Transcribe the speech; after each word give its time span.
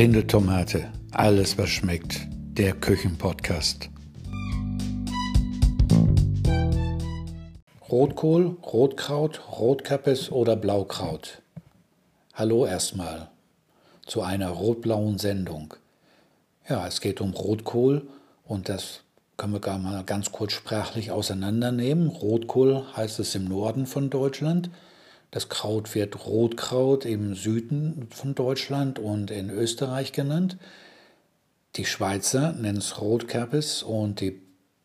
Blinde 0.00 0.26
Tomate, 0.26 0.90
alles 1.12 1.58
was 1.58 1.68
schmeckt. 1.68 2.26
Der 2.56 2.72
Küchenpodcast. 2.72 3.90
Rotkohl, 7.90 8.56
Rotkraut, 8.62 9.42
Rotkappes 9.58 10.32
oder 10.32 10.56
Blaukraut. 10.56 11.42
Hallo 12.32 12.64
erstmal 12.64 13.28
zu 14.06 14.22
einer 14.22 14.48
rot-blauen 14.48 15.18
Sendung. 15.18 15.74
Ja, 16.66 16.86
es 16.86 17.02
geht 17.02 17.20
um 17.20 17.34
Rotkohl 17.34 18.08
und 18.46 18.70
das 18.70 19.02
können 19.36 19.52
wir 19.52 19.60
gar 19.60 19.78
mal 19.78 20.02
ganz 20.04 20.32
kurz 20.32 20.52
sprachlich 20.52 21.10
auseinandernehmen. 21.10 22.08
Rotkohl 22.08 22.86
heißt 22.96 23.20
es 23.20 23.34
im 23.34 23.44
Norden 23.44 23.84
von 23.84 24.08
Deutschland. 24.08 24.70
Das 25.30 25.48
Kraut 25.48 25.94
wird 25.94 26.26
Rotkraut 26.26 27.04
im 27.04 27.34
Süden 27.34 28.08
von 28.10 28.34
Deutschland 28.34 28.98
und 28.98 29.30
in 29.30 29.50
Österreich 29.50 30.12
genannt. 30.12 30.56
Die 31.76 31.84
Schweizer 31.84 32.52
nennen 32.52 32.78
es 32.78 33.00
Rotkerbis 33.00 33.82
und 33.82 34.20
die 34.20 34.40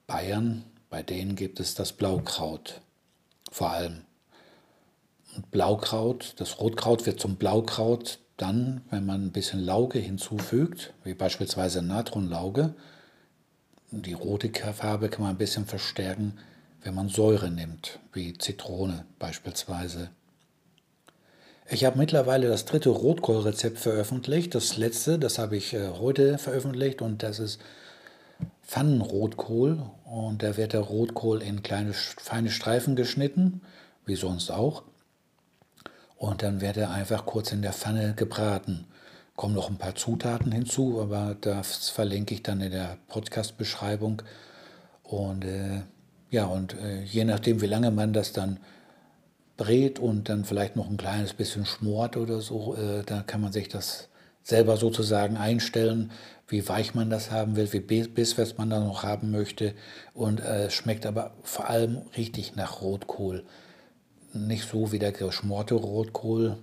Bayern, 0.08 0.63
bei 0.89 1.02
denen 1.02 1.36
gibt 1.36 1.59
es 1.59 1.73
das 1.73 1.94
Blaukraut 1.94 2.81
vor 3.55 3.72
allem. 3.72 4.02
Und 5.36 5.50
Blaukraut, 5.50 6.34
das 6.38 6.59
Rotkraut 6.59 7.05
wird 7.05 7.22
zum 7.22 7.38
Blaukraut 7.38 8.20
dann, 8.36 8.81
wenn 8.89 9.05
man 9.05 9.23
ein 9.23 9.31
bisschen 9.31 9.62
Lauge 9.62 9.98
hinzufügt, 9.98 10.94
wie 11.05 11.14
beispielsweise 11.14 11.81
Natronlauge. 11.81 12.73
Die 13.91 14.12
rote 14.12 14.52
Farbe 14.73 15.08
kann 15.08 15.22
man 15.22 15.31
ein 15.31 15.38
bisschen 15.38 15.66
verstärken, 15.66 16.38
wenn 16.81 16.94
man 16.94 17.08
Säure 17.08 17.50
nimmt, 17.50 18.00
wie 18.12 18.38
Zitrone 18.38 19.05
beispielsweise. 19.20 20.09
Ich 21.68 21.84
habe 21.84 21.98
mittlerweile 21.98 22.48
das 22.48 22.66
dritte 22.66 22.90
Rotkohlrezept 22.90 23.80
veröffentlicht. 23.80 24.54
Das 24.54 24.78
letzte, 24.78 25.17
das 25.17 25.39
habe 25.39 25.58
ich 25.58 25.73
äh, 25.73 25.89
heute 26.00 26.38
veröffentlicht 26.38 27.02
und 27.02 27.23
das 27.23 27.39
ist 27.39 27.59
Pfannenrotkohl. 28.62 29.81
Und 30.04 30.44
da 30.44 30.58
wird 30.58 30.73
der 30.73 30.81
Rotkohl 30.81 31.42
in 31.42 31.64
kleine 31.64 31.94
feine 31.94 32.52
Streifen 32.52 32.95
geschnitten, 32.95 33.62
wie 34.06 34.16
sonst 34.16 34.52
auch. 34.52 34.84
Und 36.17 36.44
dann 36.44 36.62
wird 36.62 36.78
er 36.78 36.92
einfach 36.92 37.26
kurz 37.26 37.52
in 37.52 37.64
der 37.64 37.73
Pfanne 37.73 38.14
gebraten. 38.14 38.86
Kommen 39.36 39.56
noch 39.56 39.70
ein 39.70 39.78
paar 39.78 39.95
Zutaten 39.95 40.52
hinzu, 40.52 41.02
aber 41.02 41.36
das 41.42 41.89
verlinke 41.89 42.36
ich 42.36 42.44
dann 42.44 42.61
in 42.61 42.72
der 42.72 42.98
Podcast-Beschreibung. 43.08 44.22
Und 45.02 45.44
äh, 45.44 45.82
ja, 46.30 46.45
und 46.45 46.76
äh, 46.76 47.02
je 47.04 47.26
nachdem, 47.26 47.61
wie 47.61 47.67
lange 47.67 47.89
man 47.89 48.14
das 48.14 48.34
dann 48.34 48.59
brät 49.58 50.00
und 50.00 50.30
dann 50.30 50.45
vielleicht 50.45 50.75
noch 50.75 50.89
ein 50.89 50.98
kleines 50.98 51.34
bisschen 51.34 51.66
schmort 51.66 52.17
oder 52.17 52.42
so, 52.42 52.75
äh, 52.75 53.03
da 53.06 53.22
kann 53.22 53.42
man 53.42 53.52
sich 53.52 53.70
das 53.70 54.09
selber 54.44 54.78
sozusagen 54.78 55.38
einstellen, 55.38 56.11
wie 56.48 56.67
weich 56.67 56.94
man 56.94 57.09
das 57.09 57.31
haben 57.31 57.56
will, 57.56 57.72
wie 57.73 57.80
bissfest 57.80 58.58
man 58.58 58.70
das 58.70 58.83
noch 58.83 59.03
haben 59.03 59.31
möchte. 59.31 59.73
Und 60.14 60.39
äh, 60.39 60.66
es 60.66 60.73
schmeckt 60.73 61.06
aber 61.06 61.31
vor 61.44 61.70
allem 61.70 62.03
richtig 62.16 62.56
nach 62.56 62.81
Rotkohl. 62.81 63.44
Nicht 64.33 64.70
so 64.70 64.92
wie 64.92 65.00
der 65.00 65.11
geschmorte 65.11 65.76
Rotkohl. 65.76 66.58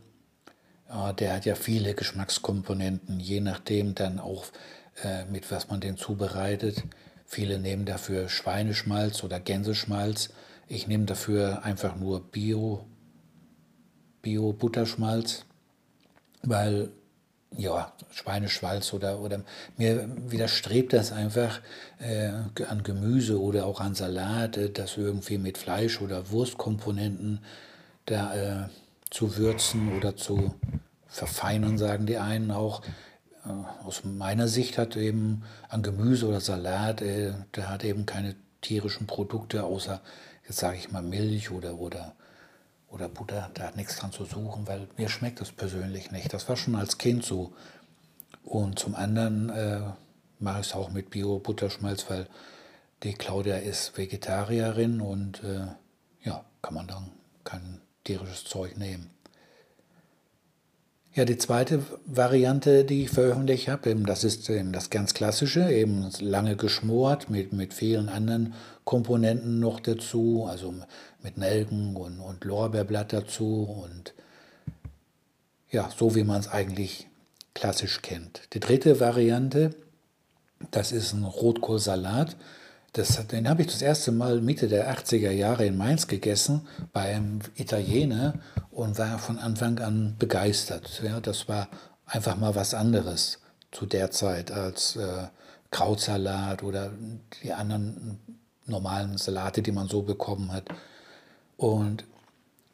Der 1.18 1.34
hat 1.34 1.46
ja 1.46 1.54
viele 1.54 1.94
Geschmackskomponenten, 1.94 3.18
je 3.18 3.40
nachdem 3.40 3.94
dann 3.94 4.20
auch, 4.20 4.44
äh, 5.02 5.24
mit 5.24 5.50
was 5.50 5.68
man 5.68 5.80
den 5.80 5.96
zubereitet. 5.96 6.84
Viele 7.24 7.58
nehmen 7.58 7.86
dafür 7.86 8.28
Schweineschmalz 8.28 9.24
oder 9.24 9.40
Gänseschmalz. 9.40 10.28
Ich 10.68 10.86
nehme 10.86 11.04
dafür 11.04 11.64
einfach 11.64 11.96
nur 11.96 12.20
Bio, 12.20 12.86
Bio 14.22 14.52
Butterschmalz, 14.52 15.44
weil 16.42 16.90
ja, 17.56 17.92
Schweineschmalz 18.10 18.92
oder, 18.92 19.20
oder 19.20 19.42
mir 19.76 20.08
widerstrebt 20.30 20.92
das 20.92 21.12
einfach 21.12 21.60
äh, 21.98 22.30
an 22.64 22.82
Gemüse 22.82 23.40
oder 23.40 23.66
auch 23.66 23.80
an 23.80 23.94
Salat, 23.94 24.56
äh, 24.56 24.70
das 24.70 24.96
irgendwie 24.96 25.38
mit 25.38 25.58
Fleisch 25.58 26.00
oder 26.00 26.30
Wurstkomponenten 26.30 27.40
da 28.06 28.34
äh, 28.34 28.68
zu 29.10 29.36
würzen 29.36 29.96
oder 29.96 30.16
zu 30.16 30.54
verfeinern, 31.06 31.78
sagen 31.78 32.06
die 32.06 32.18
einen 32.18 32.50
auch. 32.50 32.82
Äh, 33.44 33.84
aus 33.84 34.02
meiner 34.04 34.48
Sicht 34.48 34.78
hat 34.78 34.96
eben 34.96 35.42
an 35.68 35.82
Gemüse 35.82 36.26
oder 36.26 36.40
Salat, 36.40 37.02
äh, 37.02 37.32
der 37.54 37.68
hat 37.68 37.84
eben 37.84 38.06
keine 38.06 38.34
tierischen 38.62 39.06
Produkte 39.06 39.64
außer 39.64 40.00
jetzt 40.46 40.58
sage 40.58 40.76
ich 40.76 40.90
mal 40.90 41.02
Milch 41.02 41.50
oder, 41.50 41.74
oder, 41.74 42.14
oder 42.88 43.08
Butter, 43.08 43.50
da 43.54 43.64
hat 43.64 43.76
nichts 43.76 43.96
dran 43.96 44.12
zu 44.12 44.24
suchen, 44.24 44.66
weil 44.66 44.88
mir 44.96 45.08
schmeckt 45.08 45.40
das 45.40 45.52
persönlich 45.52 46.10
nicht. 46.10 46.32
Das 46.32 46.48
war 46.48 46.56
schon 46.56 46.74
als 46.74 46.98
Kind 46.98 47.24
so. 47.24 47.52
Und 48.44 48.78
zum 48.78 48.94
anderen 48.94 49.50
äh, 49.50 49.80
mache 50.38 50.60
ich 50.60 50.66
es 50.68 50.74
auch 50.74 50.90
mit 50.90 51.10
Bio-Butterschmalz, 51.10 52.06
weil 52.08 52.26
die 53.02 53.14
Claudia 53.14 53.56
ist 53.56 53.96
Vegetarierin 53.96 55.00
und 55.00 55.42
äh, 55.42 55.66
ja, 56.22 56.44
kann 56.60 56.74
man 56.74 56.86
dann 56.86 57.10
kein 57.44 57.80
tierisches 58.04 58.44
Zeug 58.44 58.76
nehmen. 58.76 59.10
Ja, 61.14 61.26
die 61.26 61.36
zweite 61.36 61.82
Variante, 62.06 62.84
die 62.84 63.02
ich 63.02 63.10
veröffentlicht 63.10 63.68
habe, 63.68 63.94
das 63.96 64.24
ist 64.24 64.48
eben 64.48 64.72
das 64.72 64.88
ganz 64.88 65.12
klassische, 65.12 65.70
eben 65.70 66.10
lange 66.20 66.56
geschmort 66.56 67.28
mit, 67.28 67.52
mit 67.52 67.74
vielen 67.74 68.08
anderen 68.08 68.54
Komponenten 68.84 69.60
noch 69.60 69.80
dazu, 69.80 70.46
also 70.48 70.72
mit 71.22 71.36
Nelken 71.36 71.96
und, 71.96 72.18
und 72.18 72.44
Lorbeerblatt 72.44 73.12
dazu 73.12 73.84
und 73.84 74.14
ja, 75.70 75.90
so 75.94 76.14
wie 76.14 76.24
man 76.24 76.40
es 76.40 76.48
eigentlich 76.48 77.08
klassisch 77.54 78.00
kennt. 78.00 78.48
Die 78.54 78.60
dritte 78.60 78.98
Variante, 78.98 79.74
das 80.70 80.92
ist 80.92 81.12
ein 81.12 81.24
Rotkohlsalat. 81.24 82.36
Das, 82.92 83.26
den 83.26 83.48
habe 83.48 83.62
ich 83.62 83.68
das 83.68 83.80
erste 83.80 84.12
Mal 84.12 84.42
Mitte 84.42 84.68
der 84.68 84.94
80er 84.94 85.30
Jahre 85.30 85.64
in 85.64 85.78
Mainz 85.78 86.08
gegessen 86.08 86.68
bei 86.92 87.14
einem 87.14 87.40
Italiener 87.54 88.34
und 88.70 88.98
war 88.98 89.18
von 89.18 89.38
Anfang 89.38 89.78
an 89.78 90.16
begeistert. 90.18 91.00
Ja, 91.02 91.18
das 91.20 91.48
war 91.48 91.68
einfach 92.04 92.36
mal 92.36 92.54
was 92.54 92.74
anderes 92.74 93.38
zu 93.70 93.86
der 93.86 94.10
Zeit 94.10 94.50
als 94.50 94.96
äh, 94.96 95.28
Krautsalat 95.70 96.62
oder 96.62 96.90
die 97.42 97.54
anderen 97.54 98.18
normalen 98.66 99.16
Salate, 99.16 99.62
die 99.62 99.72
man 99.72 99.88
so 99.88 100.02
bekommen 100.02 100.52
hat. 100.52 100.64
Und 101.56 102.04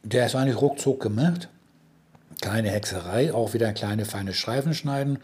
der 0.03 0.27
ist 0.27 0.35
eigentlich 0.35 0.61
ruckzuck 0.61 1.01
gemacht. 1.01 1.49
Keine 2.41 2.71
Hexerei, 2.71 3.33
auch 3.33 3.55
wieder 3.55 3.73
kleine 3.73 4.05
feine 4.05 4.35
Streifen 4.35 4.75
schneiden 4.75 5.21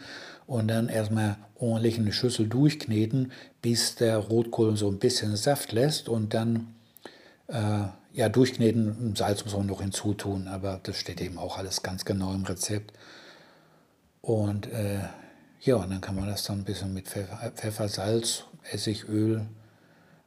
und 0.47 0.69
dann 0.69 0.89
erstmal 0.89 1.37
ordentlich 1.57 1.99
in 1.99 2.05
die 2.05 2.13
Schüssel 2.13 2.49
durchkneten, 2.49 3.33
bis 3.63 3.95
der 3.95 4.19
Rotkohl 4.19 4.77
so 4.77 4.89
ein 4.89 4.99
bisschen 4.99 5.37
Saft 5.37 5.73
lässt 5.73 6.09
und 6.09 6.35
dann 6.35 6.75
äh, 7.49 7.85
ja 8.13 8.29
durchkneten. 8.29 9.15
Salz 9.17 9.45
muss 9.45 9.57
man 9.57 9.67
noch 9.67 9.81
hinzutun, 9.81 10.49
aber 10.49 10.81
das 10.83 10.97
steht 10.97 11.21
eben 11.21 11.39
auch 11.39 11.59
alles 11.59 11.83
ganz 11.83 12.05
genau 12.05 12.33
im 12.35 12.45
Rezept. 12.45 12.93
Und 14.21 14.67
äh, 14.73 15.01
ja, 15.61 15.77
und 15.77 15.91
dann 15.91 16.01
kann 16.01 16.17
man 16.17 16.29
das 16.29 16.45
dann 16.45 16.61
ein 16.61 16.65
bisschen 16.65 16.93
mit 16.93 17.09
Pfeffer, 17.09 17.53
Pfeffer 17.55 17.89
Salz, 17.89 18.45
Essig, 18.71 19.09
Öl 19.09 19.47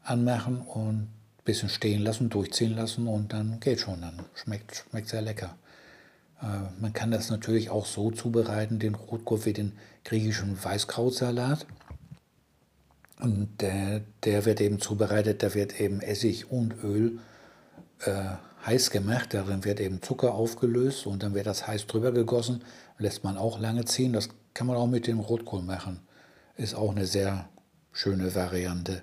anmachen 0.04 0.62
und 0.62 1.02
ein 1.04 1.44
bisschen 1.46 1.70
stehen 1.70 2.02
lassen, 2.02 2.30
durchziehen 2.30 2.76
lassen 2.76 3.08
und 3.08 3.34
dann 3.34 3.60
geht 3.60 3.80
schon. 3.80 4.02
Dann 4.02 4.20
schmeckt, 4.34 4.86
schmeckt 4.90 5.10
sehr 5.10 5.22
lecker. 5.22 5.56
Äh, 6.42 6.46
man 6.80 6.94
kann 6.94 7.12
das 7.12 7.30
natürlich 7.30 7.70
auch 7.70 7.86
so 7.86 8.12
zubereiten, 8.12 8.80
den 8.80 8.96
Rotkohl 8.96 9.46
wie 9.46 9.54
den 9.54 9.74
griechischen 10.04 10.64
Weißkrautsalat. 10.64 11.66
Und 13.20 13.62
der, 13.62 14.02
der 14.24 14.46
wird 14.46 14.62
eben 14.62 14.80
zubereitet, 14.80 15.42
da 15.42 15.54
wird 15.56 15.80
eben 15.80 16.02
Essig 16.02 16.52
und 16.52 16.84
Öl 16.84 17.20
äh, 18.02 18.36
heiß 18.66 18.92
gemacht, 18.92 19.34
darin 19.34 19.66
wird 19.66 19.80
eben 19.80 20.02
Zucker 20.02 20.34
aufgelöst 20.36 21.08
und 21.08 21.24
dann 21.24 21.34
wird 21.34 21.48
das 21.48 21.68
heiß 21.68 21.88
drüber 21.88 22.12
gegossen, 22.12 22.64
lässt 23.00 23.24
man 23.24 23.38
auch 23.38 23.60
lange 23.60 23.86
ziehen. 23.86 24.14
Das 24.14 24.30
kann 24.54 24.68
man 24.68 24.76
auch 24.76 24.88
mit 24.88 25.08
dem 25.08 25.20
Rotkohl 25.20 25.64
machen. 25.64 26.00
Ist 26.58 26.76
auch 26.76 26.92
eine 26.92 27.06
sehr 27.06 27.50
schöne 27.92 28.34
Variante. 28.36 29.02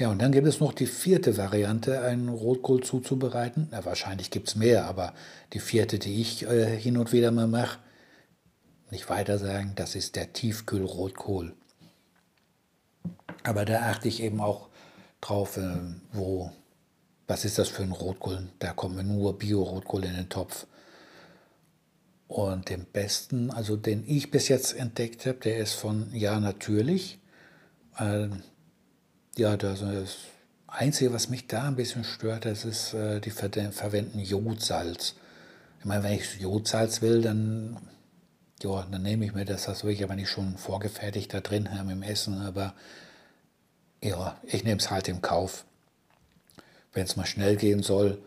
Ja, 0.00 0.08
und 0.08 0.22
dann 0.22 0.32
gibt 0.32 0.46
es 0.46 0.60
noch 0.60 0.72
die 0.72 0.86
vierte 0.86 1.36
Variante, 1.36 2.00
einen 2.00 2.30
Rotkohl 2.30 2.82
zuzubereiten. 2.82 3.68
Na, 3.70 3.84
wahrscheinlich 3.84 4.30
gibt 4.30 4.48
es 4.48 4.54
mehr, 4.54 4.86
aber 4.86 5.12
die 5.52 5.60
vierte, 5.60 5.98
die 5.98 6.22
ich 6.22 6.46
äh, 6.46 6.74
hin 6.74 6.96
und 6.96 7.12
wieder 7.12 7.30
mal 7.30 7.46
mache, 7.46 7.78
nicht 8.90 9.10
weiter 9.10 9.36
sagen, 9.36 9.74
das 9.76 9.94
ist 9.94 10.16
der 10.16 10.32
Tiefkühlrotkohl. 10.32 11.54
Aber 13.42 13.66
da 13.66 13.90
achte 13.90 14.08
ich 14.08 14.22
eben 14.22 14.40
auch 14.40 14.70
drauf, 15.20 15.58
äh, 15.58 15.76
wo, 16.12 16.50
was 17.26 17.44
ist 17.44 17.58
das 17.58 17.68
für 17.68 17.82
ein 17.82 17.92
Rotkohl? 17.92 18.48
Da 18.58 18.72
kommen 18.72 19.06
nur 19.06 19.38
Bio-Rotkohl 19.38 20.06
in 20.06 20.14
den 20.14 20.30
Topf. 20.30 20.66
Und 22.26 22.70
den 22.70 22.86
besten, 22.86 23.50
also 23.50 23.76
den 23.76 24.04
ich 24.06 24.30
bis 24.30 24.48
jetzt 24.48 24.74
entdeckt 24.74 25.26
habe, 25.26 25.40
der 25.40 25.58
ist 25.58 25.74
von 25.74 26.08
Ja 26.14 26.40
Natürlich. 26.40 27.18
Äh, 27.98 28.28
ja, 29.36 29.56
das, 29.56 29.80
das 29.80 30.16
Einzige, 30.66 31.12
was 31.12 31.28
mich 31.28 31.46
da 31.46 31.64
ein 31.68 31.76
bisschen 31.76 32.04
stört, 32.04 32.44
das 32.44 32.64
ist, 32.64 32.94
äh, 32.94 33.20
die 33.20 33.30
verwenden 33.30 34.18
Jodsalz. 34.20 35.14
Ich 35.78 35.84
meine, 35.84 36.04
wenn 36.04 36.12
ich 36.12 36.40
Jodsalz 36.40 37.00
will, 37.02 37.22
dann 37.22 37.78
ja, 38.62 38.86
dann 38.90 39.02
nehme 39.02 39.24
ich 39.24 39.34
mir 39.34 39.44
das, 39.44 39.64
das 39.64 39.84
will 39.84 39.92
ich 39.92 40.04
aber 40.04 40.16
nicht 40.16 40.28
schon 40.28 40.56
vorgefertigt 40.58 41.32
da 41.32 41.40
drin 41.40 41.72
haben 41.72 41.90
im 41.90 42.02
Essen, 42.02 42.40
aber 42.42 42.74
ja, 44.02 44.38
ich 44.42 44.64
nehme 44.64 44.78
es 44.78 44.90
halt 44.90 45.08
im 45.08 45.22
Kauf. 45.22 45.64
Wenn 46.92 47.04
es 47.04 47.16
mal 47.16 47.26
schnell 47.26 47.56
gehen 47.56 47.82
soll, 47.82 48.18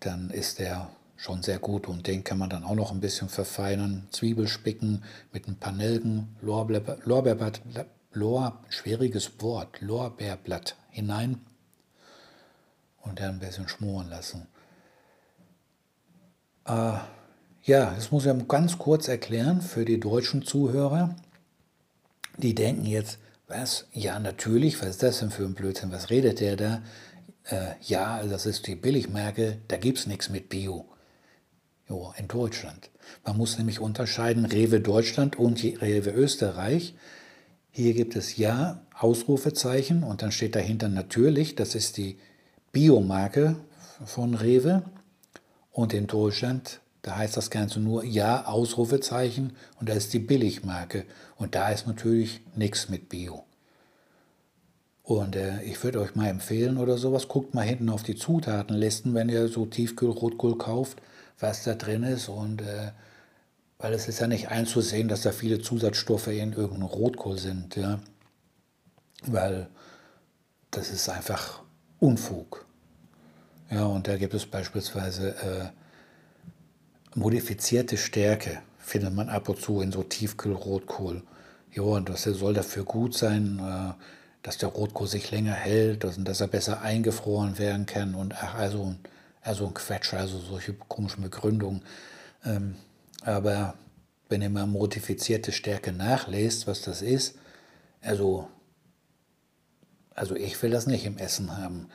dann 0.00 0.30
ist 0.30 0.58
der 0.58 0.90
schon 1.16 1.42
sehr 1.42 1.58
gut 1.58 1.86
und 1.86 2.06
den 2.06 2.24
kann 2.24 2.38
man 2.38 2.50
dann 2.50 2.64
auch 2.64 2.74
noch 2.74 2.90
ein 2.90 3.00
bisschen 3.00 3.28
verfeinern. 3.28 4.08
Zwiebel 4.10 4.48
spicken 4.48 5.04
mit 5.32 5.46
ein 5.46 5.56
paar 5.56 5.72
Nelken, 5.72 6.34
Lorbeerblatt, 6.40 7.04
Lorbeerblatt, 7.04 7.60
Lor, 8.12 8.58
schwieriges 8.68 9.40
Wort, 9.40 9.80
Lorbeerblatt 9.80 10.76
hinein 10.90 11.40
und 13.02 13.20
dann 13.20 13.36
ein 13.36 13.38
bisschen 13.40 13.68
schmoren 13.68 14.08
lassen. 14.08 14.46
Äh, 16.66 16.98
ja, 17.62 17.94
das 17.94 18.10
muss 18.10 18.26
ich 18.26 18.48
ganz 18.48 18.78
kurz 18.78 19.08
erklären 19.08 19.60
für 19.60 19.84
die 19.84 20.00
deutschen 20.00 20.42
Zuhörer. 20.42 21.14
Die 22.36 22.54
denken 22.54 22.86
jetzt, 22.86 23.18
was? 23.46 23.86
Ja, 23.92 24.18
natürlich, 24.18 24.80
was 24.80 24.90
ist 24.90 25.02
das 25.02 25.18
denn 25.18 25.30
für 25.30 25.44
ein 25.44 25.54
Blödsinn? 25.54 25.92
Was 25.92 26.10
redet 26.10 26.40
der 26.40 26.56
da? 26.56 26.82
Äh, 27.44 27.74
ja, 27.82 28.22
das 28.22 28.46
ist 28.46 28.66
die 28.66 28.76
Billigmarke, 28.76 29.58
da 29.68 29.76
gibt 29.76 29.98
es 29.98 30.06
nichts 30.06 30.30
mit 30.30 30.48
Bio. 30.48 30.86
Jo, 31.88 32.14
in 32.16 32.28
Deutschland. 32.28 32.90
Man 33.24 33.36
muss 33.36 33.58
nämlich 33.58 33.80
unterscheiden 33.80 34.44
Rewe 34.44 34.80
Deutschland 34.80 35.36
und 35.36 35.62
Rewe 35.62 36.10
Österreich. 36.10 36.94
Hier 37.72 37.94
gibt 37.94 38.16
es 38.16 38.36
Ja, 38.36 38.80
Ausrufezeichen 38.98 40.02
und 40.02 40.22
dann 40.22 40.32
steht 40.32 40.56
dahinter 40.56 40.88
natürlich, 40.88 41.54
das 41.54 41.74
ist 41.74 41.96
die 41.96 42.18
Biomarke 42.72 43.56
von 44.04 44.34
Rewe. 44.34 44.82
Und 45.70 45.94
in 45.94 46.08
Deutschland, 46.08 46.80
da 47.02 47.16
heißt 47.16 47.36
das 47.36 47.48
Ganze 47.48 47.78
nur 47.78 48.04
Ja, 48.04 48.46
Ausrufezeichen 48.46 49.52
und 49.78 49.88
da 49.88 49.92
ist 49.92 50.12
die 50.12 50.18
Billigmarke. 50.18 51.04
Und 51.36 51.54
da 51.54 51.70
ist 51.70 51.86
natürlich 51.86 52.40
nichts 52.56 52.88
mit 52.88 53.08
Bio. 53.08 53.44
Und 55.04 55.36
äh, 55.36 55.62
ich 55.62 55.82
würde 55.82 56.00
euch 56.00 56.14
mal 56.14 56.28
empfehlen 56.28 56.76
oder 56.76 56.98
sowas, 56.98 57.28
guckt 57.28 57.54
mal 57.54 57.62
hinten 57.62 57.88
auf 57.88 58.02
die 58.02 58.16
Zutatenlisten, 58.16 59.14
wenn 59.14 59.28
ihr 59.28 59.48
so 59.48 59.64
Tiefkühl-Rotkohl 59.66 60.58
kauft, 60.58 61.00
was 61.38 61.62
da 61.62 61.74
drin 61.74 62.02
ist. 62.02 62.28
Und 62.28 62.62
äh, 62.62 62.90
weil 63.80 63.94
es 63.94 64.08
ist 64.08 64.20
ja 64.20 64.26
nicht 64.26 64.48
einzusehen, 64.48 65.08
dass 65.08 65.22
da 65.22 65.32
viele 65.32 65.60
Zusatzstoffe 65.60 66.28
in 66.28 66.52
irgendeinem 66.52 66.84
Rotkohl 66.84 67.38
sind. 67.38 67.76
Ja? 67.76 67.98
Weil 69.22 69.68
das 70.70 70.90
ist 70.90 71.08
einfach 71.08 71.62
Unfug. 71.98 72.66
Ja, 73.70 73.84
und 73.84 74.06
da 74.06 74.16
gibt 74.16 74.34
es 74.34 74.46
beispielsweise 74.46 75.30
äh, 75.30 77.18
modifizierte 77.18 77.96
Stärke, 77.96 78.60
findet 78.78 79.14
man 79.14 79.28
ab 79.28 79.48
und 79.48 79.60
zu 79.60 79.80
in 79.80 79.92
so 79.92 80.02
Tiefkühlrotkohl. 80.02 81.22
Ja, 81.72 81.82
und 81.82 82.08
das 82.08 82.24
soll 82.24 82.54
dafür 82.54 82.84
gut 82.84 83.16
sein, 83.16 83.58
äh, 83.60 83.94
dass 84.42 84.58
der 84.58 84.70
Rotkohl 84.70 85.06
sich 85.06 85.30
länger 85.30 85.52
hält 85.52 86.04
und 86.04 86.24
dass 86.24 86.40
er 86.40 86.48
besser 86.48 86.82
eingefroren 86.82 87.58
werden 87.58 87.86
kann 87.86 88.14
und 88.14 88.34
ach, 88.34 88.54
also, 88.54 88.94
also 89.42 89.66
ein 89.66 89.74
Quetsch, 89.74 90.14
also 90.14 90.38
solche 90.38 90.74
komischen 90.74 91.22
Begründungen. 91.22 91.82
Ähm, 92.44 92.74
aber 93.22 93.74
wenn 94.28 94.42
ihr 94.42 94.50
mal 94.50 94.66
modifizierte 94.66 95.52
Stärke 95.52 95.92
nachlest, 95.92 96.66
was 96.66 96.82
das 96.82 97.02
ist, 97.02 97.36
also, 98.00 98.48
also 100.14 100.34
ich 100.34 100.60
will 100.62 100.70
das 100.70 100.86
nicht 100.86 101.04
im 101.04 101.18
Essen 101.18 101.56
haben, 101.56 101.88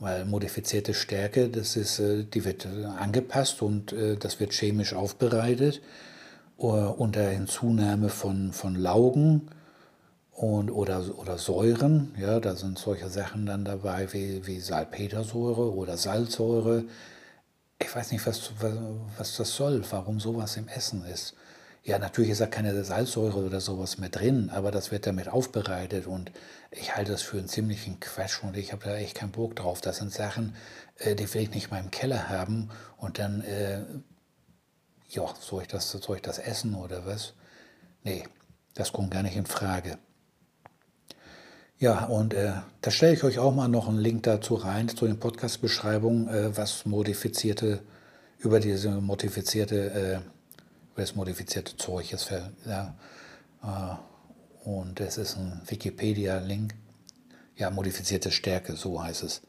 weil 0.00 0.24
modifizierte 0.24 0.94
Stärke, 0.94 1.48
das 1.48 1.76
ist, 1.76 1.98
äh, 1.98 2.24
die 2.24 2.44
wird 2.44 2.66
äh, 2.66 2.84
angepasst 2.84 3.62
und 3.62 3.92
äh, 3.92 4.16
das 4.16 4.40
wird 4.40 4.52
chemisch 4.52 4.94
aufbereitet 4.94 5.80
unter 6.60 7.28
Hinzunahme 7.28 8.08
von, 8.08 8.52
von 8.52 8.74
Laugen 8.74 9.42
und, 10.32 10.72
oder, 10.72 11.04
oder 11.16 11.38
Säuren. 11.38 12.12
Ja, 12.20 12.40
da 12.40 12.56
sind 12.56 12.80
solche 12.80 13.08
Sachen 13.10 13.46
dann 13.46 13.64
dabei 13.64 14.12
wie, 14.12 14.44
wie 14.44 14.58
Salpetersäure 14.58 15.72
oder 15.72 15.96
Salzsäure. 15.96 16.82
Ich 17.80 17.94
weiß 17.94 18.12
nicht, 18.12 18.26
was, 18.26 18.52
was 19.16 19.36
das 19.36 19.54
soll, 19.54 19.84
warum 19.90 20.18
sowas 20.20 20.56
im 20.56 20.68
Essen 20.68 21.04
ist. 21.04 21.34
Ja, 21.84 21.98
natürlich 21.98 22.32
ist 22.32 22.40
da 22.40 22.46
keine 22.46 22.84
Salzsäure 22.84 23.38
oder 23.38 23.60
sowas 23.60 23.98
mehr 23.98 24.08
drin, 24.10 24.50
aber 24.50 24.70
das 24.70 24.90
wird 24.90 25.06
damit 25.06 25.28
aufbereitet 25.28 26.06
und 26.06 26.32
ich 26.70 26.96
halte 26.96 27.12
das 27.12 27.22
für 27.22 27.38
einen 27.38 27.48
ziemlichen 27.48 28.00
Quatsch 28.00 28.42
und 28.42 28.56
ich 28.56 28.72
habe 28.72 28.84
da 28.84 28.96
echt 28.96 29.16
keinen 29.16 29.32
Bock 29.32 29.56
drauf. 29.56 29.80
Das 29.80 29.98
sind 29.98 30.12
Sachen, 30.12 30.54
äh, 30.98 31.14
die 31.14 31.32
will 31.32 31.42
ich 31.42 31.50
nicht 31.50 31.70
mal 31.70 31.80
im 31.80 31.90
Keller 31.90 32.28
haben 32.28 32.70
und 32.98 33.18
dann, 33.18 33.42
äh, 33.42 33.84
ja, 35.08 35.32
soll 35.40 35.62
ich, 35.62 35.68
das, 35.68 35.90
soll 35.90 36.16
ich 36.16 36.22
das 36.22 36.38
essen 36.38 36.74
oder 36.74 37.06
was? 37.06 37.32
Nee, 38.02 38.24
das 38.74 38.92
kommt 38.92 39.10
gar 39.12 39.22
nicht 39.22 39.36
in 39.36 39.46
Frage. 39.46 39.98
Ja, 41.80 42.06
und 42.06 42.34
äh, 42.34 42.54
da 42.80 42.90
stelle 42.90 43.12
ich 43.12 43.22
euch 43.22 43.38
auch 43.38 43.54
mal 43.54 43.68
noch 43.68 43.88
einen 43.88 43.98
Link 43.98 44.24
dazu 44.24 44.54
rein, 44.54 44.88
zu 44.88 45.06
den 45.06 45.20
Podcast-Beschreibungen, 45.20 46.28
äh, 46.28 46.56
was 46.56 46.86
modifizierte, 46.86 47.82
über 48.40 48.58
diese 48.58 48.90
modifizierte, 49.00 49.90
äh, 49.92 50.16
über 50.92 51.02
das 51.02 51.14
modifizierte 51.14 51.76
Zeug 51.76 52.12
ist. 52.12 52.32
Ja, 52.66 52.94
äh, 53.62 54.68
und 54.68 54.98
es 54.98 55.18
ist 55.18 55.36
ein 55.36 55.60
Wikipedia-Link. 55.66 56.74
Ja, 57.54 57.70
modifizierte 57.70 58.32
Stärke, 58.32 58.74
so 58.74 59.00
heißt 59.00 59.22
es. 59.22 59.42